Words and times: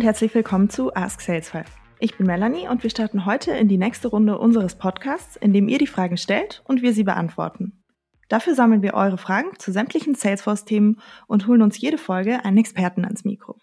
und 0.00 0.06
herzlich 0.06 0.34
willkommen 0.34 0.70
zu 0.70 0.94
Ask 0.94 1.20
Salesforce. 1.20 1.68
Ich 1.98 2.16
bin 2.16 2.26
Melanie 2.26 2.66
und 2.66 2.82
wir 2.82 2.88
starten 2.88 3.26
heute 3.26 3.50
in 3.50 3.68
die 3.68 3.76
nächste 3.76 4.08
Runde 4.08 4.38
unseres 4.38 4.76
Podcasts, 4.76 5.36
in 5.36 5.52
dem 5.52 5.68
ihr 5.68 5.76
die 5.76 5.86
Fragen 5.86 6.16
stellt 6.16 6.62
und 6.64 6.80
wir 6.80 6.94
sie 6.94 7.04
beantworten. 7.04 7.84
Dafür 8.30 8.54
sammeln 8.54 8.80
wir 8.80 8.94
eure 8.94 9.18
Fragen 9.18 9.58
zu 9.58 9.72
sämtlichen 9.72 10.14
Salesforce-Themen 10.14 11.02
und 11.26 11.46
holen 11.46 11.60
uns 11.60 11.78
jede 11.78 11.98
Folge 11.98 12.46
einen 12.46 12.56
Experten 12.56 13.04
ans 13.04 13.26
Mikro. 13.26 13.58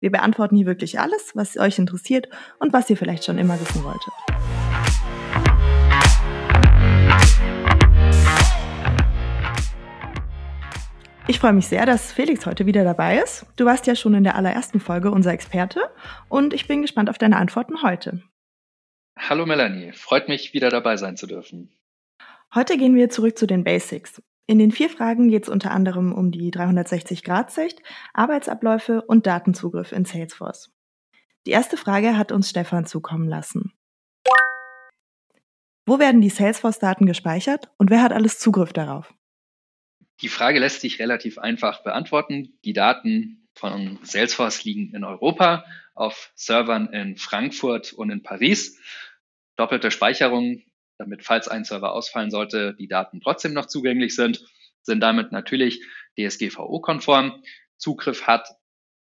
Wir 0.00 0.10
beantworten 0.10 0.56
hier 0.56 0.64
wirklich 0.64 1.00
alles, 1.00 1.32
was 1.34 1.58
euch 1.58 1.78
interessiert 1.78 2.30
und 2.60 2.72
was 2.72 2.88
ihr 2.88 2.96
vielleicht 2.96 3.26
schon 3.26 3.36
immer 3.36 3.60
wissen 3.60 3.84
wolltet. 3.84 4.37
Ich 11.30 11.40
freue 11.40 11.52
mich 11.52 11.68
sehr, 11.68 11.84
dass 11.84 12.10
Felix 12.10 12.46
heute 12.46 12.64
wieder 12.64 12.84
dabei 12.84 13.18
ist. 13.18 13.44
Du 13.56 13.66
warst 13.66 13.86
ja 13.86 13.94
schon 13.94 14.14
in 14.14 14.24
der 14.24 14.34
allerersten 14.34 14.80
Folge 14.80 15.10
unser 15.10 15.30
Experte 15.30 15.90
und 16.30 16.54
ich 16.54 16.66
bin 16.66 16.80
gespannt 16.80 17.10
auf 17.10 17.18
deine 17.18 17.36
Antworten 17.36 17.82
heute. 17.82 18.22
Hallo 19.18 19.44
Melanie, 19.44 19.92
freut 19.92 20.28
mich 20.28 20.54
wieder 20.54 20.70
dabei 20.70 20.96
sein 20.96 21.18
zu 21.18 21.26
dürfen. 21.26 21.70
Heute 22.54 22.78
gehen 22.78 22.94
wir 22.94 23.10
zurück 23.10 23.36
zu 23.36 23.46
den 23.46 23.62
Basics. 23.62 24.22
In 24.46 24.58
den 24.58 24.72
vier 24.72 24.88
Fragen 24.88 25.28
geht 25.28 25.42
es 25.42 25.48
unter 25.50 25.70
anderem 25.70 26.14
um 26.14 26.30
die 26.30 26.50
360-Grad-Sicht, 26.50 27.82
Arbeitsabläufe 28.14 29.02
und 29.02 29.26
Datenzugriff 29.26 29.92
in 29.92 30.06
Salesforce. 30.06 30.72
Die 31.46 31.50
erste 31.50 31.76
Frage 31.76 32.16
hat 32.16 32.32
uns 32.32 32.48
Stefan 32.48 32.86
zukommen 32.86 33.28
lassen. 33.28 33.74
Wo 35.84 35.98
werden 35.98 36.22
die 36.22 36.30
Salesforce-Daten 36.30 37.04
gespeichert 37.04 37.70
und 37.76 37.90
wer 37.90 38.00
hat 38.00 38.12
alles 38.12 38.38
Zugriff 38.38 38.72
darauf? 38.72 39.12
Die 40.20 40.28
Frage 40.28 40.58
lässt 40.58 40.80
sich 40.80 40.98
relativ 40.98 41.38
einfach 41.38 41.82
beantworten. 41.84 42.58
Die 42.64 42.72
Daten 42.72 43.48
von 43.54 43.98
Salesforce 44.02 44.64
liegen 44.64 44.94
in 44.94 45.04
Europa 45.04 45.64
auf 45.94 46.32
Servern 46.34 46.92
in 46.92 47.16
Frankfurt 47.16 47.92
und 47.92 48.10
in 48.10 48.22
Paris. 48.22 48.80
Doppelte 49.56 49.90
Speicherung, 49.90 50.62
damit 50.98 51.24
falls 51.24 51.48
ein 51.48 51.64
Server 51.64 51.92
ausfallen 51.92 52.30
sollte, 52.30 52.74
die 52.74 52.88
Daten 52.88 53.20
trotzdem 53.20 53.52
noch 53.52 53.66
zugänglich 53.66 54.14
sind, 54.14 54.44
sind 54.82 55.00
damit 55.00 55.32
natürlich 55.32 55.84
DSGVO-konform. 56.18 57.42
Zugriff 57.76 58.26
hat 58.26 58.48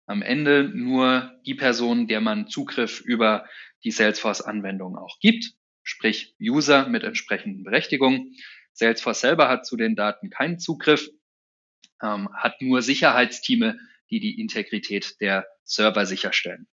am 0.06 0.22
Ende 0.22 0.70
nur 0.74 1.32
die 1.46 1.54
Person, 1.54 2.06
der 2.06 2.20
man 2.20 2.48
Zugriff 2.48 3.00
über 3.00 3.46
die 3.84 3.90
Salesforce-Anwendung 3.90 4.96
auch 4.96 5.18
gibt, 5.20 5.52
sprich 5.82 6.34
User 6.40 6.88
mit 6.88 7.04
entsprechenden 7.04 7.64
Berechtigungen. 7.64 8.34
Salesforce 8.78 9.20
selber 9.20 9.48
hat 9.48 9.66
zu 9.66 9.76
den 9.76 9.96
Daten 9.96 10.30
keinen 10.30 10.60
Zugriff, 10.60 11.10
ähm, 12.00 12.28
hat 12.32 12.62
nur 12.62 12.80
Sicherheitsteame, 12.80 13.76
die 14.08 14.20
die 14.20 14.40
Integrität 14.40 15.20
der 15.20 15.48
Server 15.64 16.06
sicherstellen. 16.06 16.68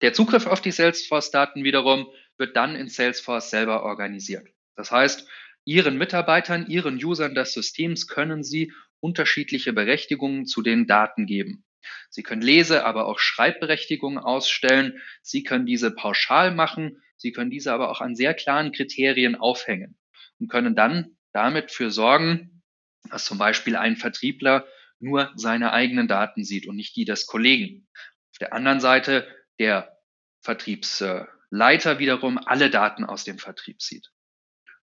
Der 0.00 0.14
Zugriff 0.14 0.46
auf 0.46 0.62
die 0.62 0.70
Salesforce-Daten 0.70 1.62
wiederum 1.62 2.08
wird 2.38 2.56
dann 2.56 2.74
in 2.74 2.88
Salesforce 2.88 3.50
selber 3.50 3.82
organisiert. 3.82 4.48
Das 4.76 4.90
heißt, 4.90 5.28
Ihren 5.66 5.98
Mitarbeitern, 5.98 6.66
Ihren 6.68 7.02
Usern 7.02 7.34
des 7.34 7.52
Systems 7.52 8.06
können 8.06 8.42
Sie 8.42 8.72
unterschiedliche 9.00 9.74
Berechtigungen 9.74 10.46
zu 10.46 10.62
den 10.62 10.86
Daten 10.86 11.26
geben. 11.26 11.64
Sie 12.08 12.22
können 12.22 12.42
Lese-, 12.42 12.84
aber 12.84 13.06
auch 13.06 13.18
Schreibberechtigungen 13.18 14.18
ausstellen. 14.18 15.02
Sie 15.20 15.42
können 15.42 15.66
diese 15.66 15.90
pauschal 15.90 16.54
machen. 16.54 17.02
Sie 17.16 17.32
können 17.32 17.50
diese 17.50 17.74
aber 17.74 17.90
auch 17.90 18.00
an 18.00 18.16
sehr 18.16 18.32
klaren 18.32 18.72
Kriterien 18.72 19.36
aufhängen 19.36 19.98
und 20.40 20.48
können 20.48 20.74
dann 20.74 21.16
damit 21.32 21.72
für 21.72 21.90
sorgen, 21.90 22.62
dass 23.10 23.24
zum 23.24 23.38
Beispiel 23.38 23.76
ein 23.76 23.96
Vertriebler 23.96 24.66
nur 24.98 25.32
seine 25.36 25.72
eigenen 25.72 26.08
Daten 26.08 26.44
sieht 26.44 26.66
und 26.66 26.76
nicht 26.76 26.96
die 26.96 27.04
des 27.04 27.26
Kollegen. 27.26 27.86
Auf 28.32 28.38
der 28.38 28.52
anderen 28.52 28.80
Seite 28.80 29.28
der 29.58 29.98
Vertriebsleiter 30.42 31.98
wiederum 31.98 32.38
alle 32.38 32.70
Daten 32.70 33.04
aus 33.04 33.24
dem 33.24 33.38
Vertrieb 33.38 33.82
sieht. 33.82 34.10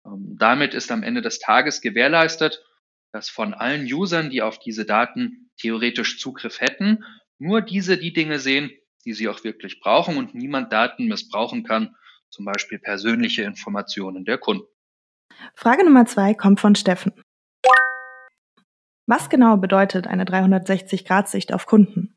Ähm, 0.05 0.37
damit 0.39 0.75
ist 0.75 0.91
am 0.91 1.03
Ende 1.03 1.22
des 1.22 1.39
Tages 1.39 1.81
gewährleistet, 1.81 2.62
dass 3.12 3.28
von 3.28 3.55
allen 3.55 3.91
Usern, 3.93 4.31
die 4.31 4.43
auf 4.43 4.59
diese 4.59 4.84
Daten 4.84 5.51
theoretisch 5.59 6.19
Zugriff 6.19 6.61
hätten, 6.61 7.05
nur 7.39 7.62
diese 7.62 7.97
die 7.97 8.12
Dinge 8.12 8.39
sehen, 8.39 8.71
die 9.05 9.15
sie 9.15 9.28
auch 9.28 9.45
wirklich 9.45 9.81
brauchen 9.81 10.17
und 10.17 10.34
niemand 10.34 10.72
Daten 10.72 11.06
missbrauchen 11.06 11.65
kann, 11.65 11.97
zum 12.31 12.45
Beispiel 12.45 12.78
persönliche 12.78 13.43
Informationen 13.43 14.25
der 14.25 14.39
Kunden. 14.39 14.67
Frage 15.55 15.84
Nummer 15.84 16.06
zwei 16.06 16.34
kommt 16.34 16.61
von 16.61 16.75
Steffen. 16.75 17.12
Was 19.06 19.31
genau 19.31 19.56
bedeutet 19.56 20.06
eine 20.06 20.25
360-Grad-Sicht 20.25 21.53
auf 21.53 21.66
Kunden? 21.66 22.15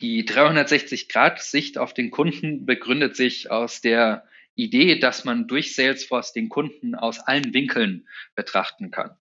Die 0.00 0.26
360-Grad-Sicht 0.26 1.78
auf 1.78 1.94
den 1.94 2.10
Kunden 2.10 2.66
begründet 2.66 3.16
sich 3.16 3.50
aus 3.50 3.80
der 3.80 4.24
Idee, 4.54 4.98
dass 4.98 5.24
man 5.24 5.46
durch 5.46 5.74
Salesforce 5.74 6.32
den 6.32 6.48
Kunden 6.48 6.94
aus 6.94 7.20
allen 7.20 7.54
Winkeln 7.54 8.08
betrachten 8.34 8.90
kann. 8.90 9.16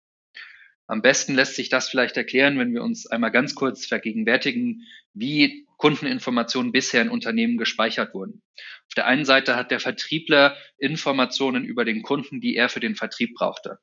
Am 0.86 1.02
besten 1.02 1.34
lässt 1.34 1.56
sich 1.56 1.68
das 1.68 1.90
vielleicht 1.90 2.16
erklären, 2.16 2.58
wenn 2.58 2.72
wir 2.72 2.82
uns 2.82 3.06
einmal 3.06 3.30
ganz 3.30 3.54
kurz 3.54 3.84
vergegenwärtigen, 3.84 4.86
wie 5.12 5.67
Kundeninformationen 5.78 6.72
bisher 6.72 7.00
in 7.00 7.08
Unternehmen 7.08 7.56
gespeichert 7.56 8.12
wurden. 8.12 8.42
Auf 8.88 8.94
der 8.96 9.06
einen 9.06 9.24
Seite 9.24 9.56
hat 9.56 9.70
der 9.70 9.80
Vertriebler 9.80 10.56
Informationen 10.76 11.64
über 11.64 11.84
den 11.84 12.02
Kunden, 12.02 12.40
die 12.40 12.56
er 12.56 12.68
für 12.68 12.80
den 12.80 12.96
Vertrieb 12.96 13.34
brauchte. 13.34 13.78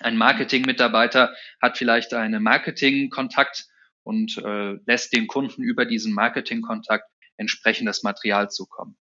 Ein 0.00 0.16
Marketing-Mitarbeiter 0.16 1.34
hat 1.60 1.78
vielleicht 1.78 2.14
einen 2.14 2.42
Marketing-Kontakt 2.42 3.66
und 4.02 4.38
äh, 4.38 4.78
lässt 4.86 5.12
den 5.12 5.26
Kunden 5.26 5.62
über 5.62 5.84
diesen 5.84 6.14
Marketing-Kontakt 6.14 7.04
entsprechendes 7.36 8.02
Material 8.02 8.50
zukommen. 8.50 8.96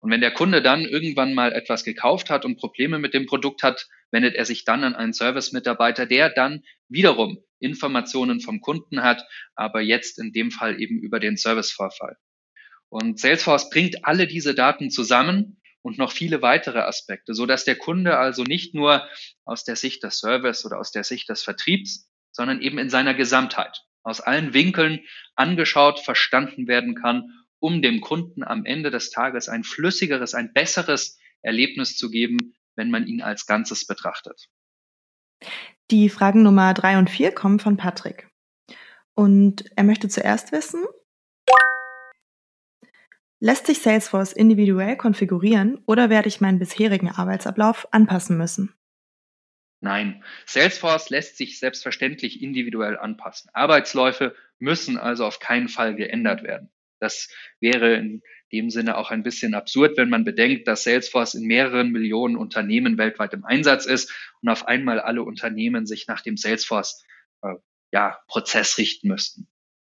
Und 0.00 0.10
wenn 0.10 0.20
der 0.20 0.32
Kunde 0.32 0.62
dann 0.62 0.84
irgendwann 0.84 1.32
mal 1.32 1.52
etwas 1.52 1.84
gekauft 1.84 2.28
hat 2.28 2.44
und 2.44 2.58
Probleme 2.58 2.98
mit 2.98 3.14
dem 3.14 3.26
Produkt 3.26 3.62
hat, 3.62 3.86
wendet 4.10 4.34
er 4.34 4.44
sich 4.44 4.64
dann 4.64 4.82
an 4.82 4.96
einen 4.96 5.12
Service-Mitarbeiter, 5.12 6.06
der 6.06 6.28
dann 6.28 6.64
wiederum 6.88 7.38
Informationen 7.62 8.40
vom 8.40 8.60
Kunden 8.60 9.02
hat, 9.02 9.24
aber 9.54 9.80
jetzt 9.80 10.18
in 10.18 10.32
dem 10.32 10.50
Fall 10.50 10.80
eben 10.80 10.98
über 10.98 11.20
den 11.20 11.36
Servicevorfall. 11.36 12.16
Und 12.88 13.18
Salesforce 13.18 13.70
bringt 13.70 14.04
alle 14.04 14.26
diese 14.26 14.54
Daten 14.54 14.90
zusammen 14.90 15.62
und 15.82 15.98
noch 15.98 16.12
viele 16.12 16.42
weitere 16.42 16.80
Aspekte, 16.80 17.34
so 17.34 17.46
dass 17.46 17.64
der 17.64 17.76
Kunde 17.76 18.18
also 18.18 18.44
nicht 18.44 18.74
nur 18.74 19.08
aus 19.44 19.64
der 19.64 19.76
Sicht 19.76 20.02
des 20.02 20.18
Service 20.18 20.64
oder 20.64 20.78
aus 20.78 20.92
der 20.92 21.04
Sicht 21.04 21.28
des 21.28 21.42
Vertriebs, 21.42 22.08
sondern 22.30 22.60
eben 22.60 22.78
in 22.78 22.90
seiner 22.90 23.14
Gesamtheit 23.14 23.82
aus 24.02 24.20
allen 24.20 24.52
Winkeln 24.52 25.00
angeschaut, 25.36 26.00
verstanden 26.00 26.66
werden 26.66 26.94
kann, 26.94 27.30
um 27.60 27.82
dem 27.82 28.00
Kunden 28.00 28.42
am 28.42 28.64
Ende 28.64 28.90
des 28.90 29.10
Tages 29.10 29.48
ein 29.48 29.64
flüssigeres, 29.64 30.34
ein 30.34 30.52
besseres 30.52 31.18
Erlebnis 31.42 31.96
zu 31.96 32.10
geben, 32.10 32.54
wenn 32.74 32.90
man 32.90 33.06
ihn 33.06 33.22
als 33.22 33.46
Ganzes 33.46 33.86
betrachtet. 33.86 34.48
Die 35.92 36.08
Fragen 36.08 36.42
Nummer 36.42 36.72
drei 36.72 36.96
und 36.96 37.10
vier 37.10 37.32
kommen 37.32 37.58
von 37.58 37.76
Patrick. 37.76 38.26
Und 39.12 39.66
er 39.76 39.84
möchte 39.84 40.08
zuerst 40.08 40.50
wissen, 40.50 40.82
lässt 43.40 43.66
sich 43.66 43.82
Salesforce 43.82 44.32
individuell 44.32 44.96
konfigurieren 44.96 45.82
oder 45.84 46.08
werde 46.08 46.28
ich 46.28 46.40
meinen 46.40 46.58
bisherigen 46.58 47.10
Arbeitsablauf 47.10 47.92
anpassen 47.92 48.38
müssen? 48.38 48.74
Nein, 49.80 50.24
Salesforce 50.46 51.10
lässt 51.10 51.36
sich 51.36 51.58
selbstverständlich 51.58 52.40
individuell 52.40 52.96
anpassen. 52.96 53.50
Arbeitsläufe 53.52 54.34
müssen 54.58 54.96
also 54.96 55.26
auf 55.26 55.40
keinen 55.40 55.68
Fall 55.68 55.94
geändert 55.94 56.42
werden. 56.42 56.70
Das 57.00 57.28
wäre 57.60 57.96
in 57.96 58.22
dem 58.52 58.70
Sinne 58.70 58.96
auch 58.96 59.10
ein 59.10 59.22
bisschen 59.22 59.54
absurd, 59.54 59.96
wenn 59.96 60.10
man 60.10 60.24
bedenkt, 60.24 60.68
dass 60.68 60.84
Salesforce 60.84 61.34
in 61.34 61.46
mehreren 61.46 61.90
Millionen 61.90 62.36
Unternehmen 62.36 62.98
weltweit 62.98 63.32
im 63.32 63.44
Einsatz 63.44 63.86
ist 63.86 64.12
und 64.42 64.48
auf 64.48 64.66
einmal 64.66 65.00
alle 65.00 65.22
Unternehmen 65.22 65.86
sich 65.86 66.06
nach 66.06 66.20
dem 66.20 66.36
Salesforce 66.36 67.04
äh, 67.42 67.54
ja, 67.92 68.18
Prozess 68.28 68.78
richten 68.78 69.08
müssten. 69.08 69.48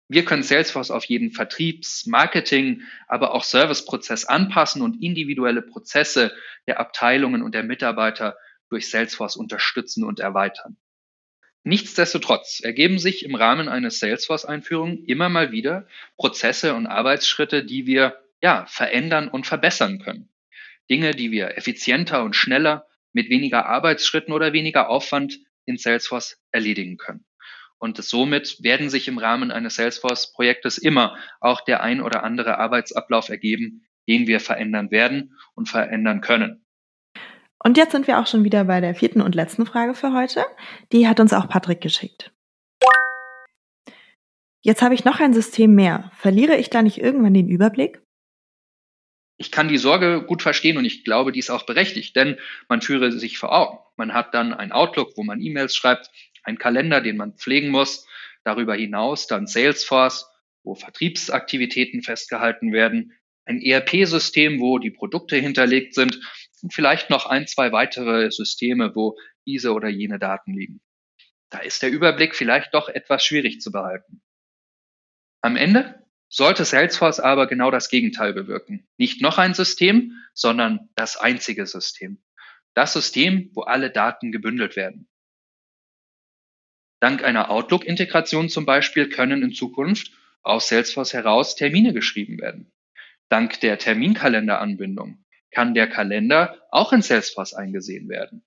Wir 0.10 0.26
können 0.26 0.44
Salesforce 0.44 0.92
auf 0.92 1.06
jeden 1.06 1.32
Vertriebs-, 1.32 2.06
Marketing-, 2.06 2.82
aber 3.08 3.34
auch 3.34 3.44
Serviceprozess 3.44 4.26
anpassen 4.26 4.82
und 4.82 5.02
individuelle 5.02 5.62
Prozesse 5.62 6.36
der 6.68 6.80
Abteilungen 6.80 7.42
und 7.42 7.56
der 7.56 7.64
Mitarbeiter 7.64 8.38
durch 8.70 8.90
Salesforce 8.90 9.36
unterstützen 9.36 10.04
und 10.04 10.20
erweitern. 10.20 10.78
Nichtsdestotrotz 11.64 12.60
ergeben 12.60 13.00
sich 13.00 13.24
im 13.24 13.36
Rahmen 13.36 13.70
eines 13.70 14.00
Salesforce-Einführung 14.00 15.06
immer 15.06 15.30
mal 15.30 15.52
wieder 15.52 15.88
Prozesse 16.18 16.74
und 16.74 16.88
Arbeitsschritte, 16.88 17.64
die 17.64 17.86
wir 17.88 18.23
ja, 18.44 18.66
verändern 18.68 19.30
und 19.30 19.48
verbessern 19.48 20.00
können. 20.00 20.30
Dinge, 20.90 21.12
die 21.12 21.32
wir 21.32 21.58
effizienter 21.58 22.24
und 22.24 22.36
schneller 22.36 22.86
mit 23.14 23.30
weniger 23.30 23.66
Arbeitsschritten 23.66 24.34
oder 24.34 24.52
weniger 24.52 24.90
Aufwand 24.90 25.40
in 25.66 25.78
Salesforce 25.78 26.44
erledigen 26.52 26.98
können. 26.98 27.26
Und 27.78 28.04
somit 28.04 28.62
werden 28.62 28.90
sich 28.90 29.08
im 29.08 29.18
Rahmen 29.18 29.52
eines 29.52 29.76
Salesforce-Projektes 29.76 30.78
immer 30.78 31.18
auch 31.40 31.62
der 31.62 31.84
ein 31.84 32.02
oder 32.02 32.24
andere 32.24 32.58
Arbeitsablauf 32.58 33.30
ergeben, 33.30 33.88
den 34.10 34.28
wir 34.28 34.42
verändern 34.42 34.92
werden 34.92 35.38
und 35.56 35.70
verändern 35.70 36.20
können. 36.20 36.66
Und 37.64 37.78
jetzt 37.78 37.94
sind 37.94 38.08
wir 38.08 38.20
auch 38.20 38.28
schon 38.28 38.44
wieder 38.44 38.66
bei 38.66 38.82
der 38.82 38.94
vierten 38.94 39.22
und 39.22 39.36
letzten 39.36 39.66
Frage 39.66 39.94
für 39.94 40.12
heute. 40.12 40.44
Die 40.92 41.08
hat 41.08 41.22
uns 41.22 41.32
auch 41.32 41.48
Patrick 41.48 41.80
geschickt. 41.80 42.34
Jetzt 44.62 44.82
habe 44.82 44.96
ich 44.96 45.06
noch 45.06 45.22
ein 45.22 45.34
System 45.34 45.76
mehr. 45.76 46.12
Verliere 46.16 46.58
ich 46.58 46.70
da 46.70 46.82
nicht 46.82 46.98
irgendwann 46.98 47.34
den 47.34 47.48
Überblick? 47.48 48.03
Ich 49.38 49.52
kann 49.52 49.68
die 49.68 49.78
Sorge 49.78 50.24
gut 50.26 50.42
verstehen 50.42 50.78
und 50.78 50.86
ich 50.86 51.04
glaube, 51.04 51.32
die 51.32 51.40
ist 51.40 51.50
auch 51.50 51.66
berechtigt, 51.66 52.16
denn 52.16 52.38
man 52.70 52.82
führe 52.82 53.12
sich 53.12 53.38
vor 53.38 53.54
Augen. 53.54 53.80
Man 53.98 54.14
hat 54.14 54.34
dann 54.34 54.54
ein 54.54 54.72
Outlook, 54.72 55.18
wo 55.18 55.24
man 55.24 55.42
E-Mails 55.42 55.76
schreibt, 55.76 56.10
einen 56.44 56.58
Kalender, 56.58 57.02
den 57.02 57.18
man 57.18 57.34
pflegen 57.34 57.70
muss, 57.70 58.08
darüber 58.44 58.76
hinaus 58.76 59.28
dann 59.28 59.48
Salesforce, 59.48 60.30
wo 60.64 60.76
Vertriebsaktivitäten 60.76 62.04
festgehalten 62.04 62.72
werden, 62.72 63.14
ein 63.46 63.62
ERP-System, 63.62 64.60
wo 64.60 64.80
die 64.80 64.92
Produkte 64.92 65.36
hinterlegt 65.36 65.96
sind 65.96 66.20
und 66.62 66.74
vielleicht 66.74 67.10
noch 67.10 67.26
ein, 67.26 67.48
zwei 67.48 67.72
weitere 67.72 68.32
Systeme, 68.32 68.96
wo 68.96 69.18
diese 69.46 69.74
oder 69.74 69.90
jene 69.90 70.20
Daten 70.20 70.54
liegen. 70.54 70.82
Da 71.50 71.60
ist 71.60 71.82
der 71.84 71.92
Überblick 71.92 72.36
vielleicht 72.36 72.74
doch 72.74 72.90
etwas 72.90 73.24
schwierig 73.26 73.60
zu 73.62 73.72
behalten. 73.72 74.22
Am 75.42 75.58
Ende 75.58 76.03
sollte 76.34 76.66
Salesforce 76.66 77.20
aber 77.20 77.46
genau 77.46 77.70
das 77.70 77.90
Gegenteil 77.90 78.34
bewirken. 78.34 78.88
Nicht 78.98 79.22
noch 79.22 79.38
ein 79.38 79.54
System, 79.54 80.14
sondern 80.34 80.90
das 80.96 81.16
einzige 81.16 81.68
System. 81.68 82.24
Das 82.74 82.94
System, 82.94 83.52
wo 83.54 83.62
alle 83.62 83.92
Daten 83.92 84.32
gebündelt 84.32 84.76
werden. 84.76 85.08
Dank 87.00 87.24
einer 87.24 87.52
Outlook-Integration 87.52 88.50
zum 88.50 88.66
Beispiel 88.66 89.10
können 89.10 89.44
in 89.44 89.54
Zukunft 89.54 90.12
aus 90.42 90.70
Salesforce 90.70 91.14
heraus 91.14 91.56
Termine 91.56 91.94
geschrieben 91.94 92.40
werden. 92.42 92.72
Dank 93.30 93.60
der 93.60 93.78
Terminkalenderanbindung 93.78 95.24
kann 95.52 95.76
der 95.76 95.88
Kalender 95.88 96.66
auch 96.72 96.94
in 96.94 97.04
Salesforce 97.04 97.54
eingesehen 97.54 98.10
werden. 98.10 98.44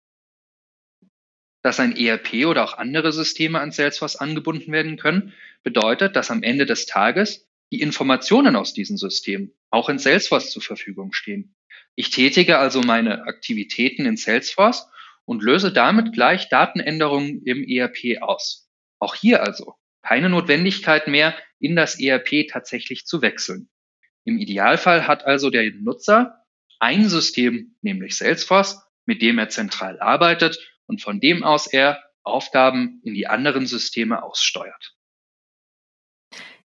Dass 1.62 1.78
ein 1.78 1.96
ERP 1.96 2.46
oder 2.46 2.64
auch 2.64 2.78
andere 2.78 3.12
Systeme 3.12 3.60
an 3.60 3.70
Salesforce 3.70 4.16
angebunden 4.16 4.72
werden 4.72 4.96
können, 4.96 5.34
bedeutet, 5.62 6.16
dass 6.16 6.32
am 6.32 6.42
Ende 6.42 6.66
des 6.66 6.86
Tages 6.86 7.45
die 7.72 7.80
Informationen 7.80 8.56
aus 8.56 8.74
diesen 8.74 8.96
Systemen 8.96 9.52
auch 9.70 9.88
in 9.88 9.98
Salesforce 9.98 10.50
zur 10.50 10.62
Verfügung 10.62 11.12
stehen. 11.12 11.54
Ich 11.94 12.10
tätige 12.10 12.58
also 12.58 12.80
meine 12.80 13.24
Aktivitäten 13.24 14.06
in 14.06 14.16
Salesforce 14.16 14.88
und 15.24 15.42
löse 15.42 15.72
damit 15.72 16.12
gleich 16.12 16.48
Datenänderungen 16.48 17.42
im 17.44 17.64
ERP 17.64 18.22
aus. 18.22 18.70
Auch 18.98 19.14
hier 19.14 19.42
also 19.42 19.74
keine 20.02 20.28
Notwendigkeit 20.28 21.08
mehr, 21.08 21.36
in 21.58 21.74
das 21.74 21.98
ERP 21.98 22.48
tatsächlich 22.48 23.06
zu 23.06 23.22
wechseln. 23.22 23.68
Im 24.24 24.38
Idealfall 24.38 25.06
hat 25.06 25.24
also 25.24 25.50
der 25.50 25.70
Nutzer 25.72 26.44
ein 26.78 27.08
System, 27.08 27.76
nämlich 27.80 28.16
Salesforce, 28.16 28.82
mit 29.04 29.22
dem 29.22 29.38
er 29.38 29.48
zentral 29.48 29.98
arbeitet 30.00 30.58
und 30.86 31.02
von 31.02 31.20
dem 31.20 31.42
aus 31.42 31.66
er 31.66 32.02
Aufgaben 32.22 33.00
in 33.04 33.14
die 33.14 33.26
anderen 33.26 33.66
Systeme 33.66 34.22
aussteuert. 34.22 34.95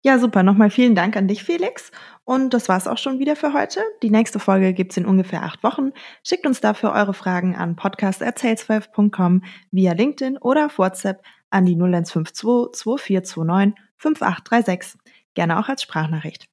Ja, 0.01 0.17
super. 0.17 0.43
Nochmal 0.43 0.69
vielen 0.69 0.95
Dank 0.95 1.17
an 1.17 1.27
dich, 1.27 1.43
Felix. 1.43 1.91
Und 2.23 2.53
das 2.53 2.69
war's 2.69 2.87
auch 2.87 2.97
schon 2.97 3.19
wieder 3.19 3.35
für 3.35 3.53
heute. 3.53 3.81
Die 4.01 4.09
nächste 4.09 4.39
Folge 4.39 4.73
gibt's 4.73 4.95
in 4.95 5.05
ungefähr 5.05 5.43
acht 5.43 5.61
Wochen. 5.63 5.91
Schickt 6.23 6.45
uns 6.45 6.61
dafür 6.61 6.93
eure 6.93 7.13
Fragen 7.13 7.55
an 7.55 7.75
podcast.salesforce.com 7.75 9.43
via 9.71 9.93
LinkedIn 9.93 10.37
oder 10.37 10.67
auf 10.67 10.77
WhatsApp 10.77 11.21
an 11.49 11.65
die 11.65 11.75
0152 11.75 12.79
2429 12.79 13.75
5836. 13.97 15.01
Gerne 15.33 15.59
auch 15.59 15.67
als 15.67 15.83
Sprachnachricht. 15.83 16.47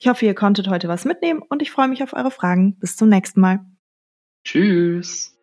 Ich 0.00 0.08
hoffe, 0.08 0.26
ihr 0.26 0.34
konntet 0.34 0.68
heute 0.68 0.88
was 0.88 1.04
mitnehmen 1.04 1.42
und 1.48 1.62
ich 1.62 1.70
freue 1.70 1.88
mich 1.88 2.02
auf 2.02 2.14
eure 2.14 2.30
Fragen. 2.30 2.76
Bis 2.80 2.96
zum 2.96 3.08
nächsten 3.08 3.40
Mal. 3.40 3.60
Tschüss. 4.44 5.37